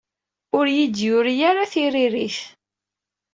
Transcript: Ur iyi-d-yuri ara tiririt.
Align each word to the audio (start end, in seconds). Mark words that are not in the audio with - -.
Ur 0.57 0.65
iyi-d-yuri 0.67 1.35
ara 1.49 1.71
tiririt. 1.71 2.39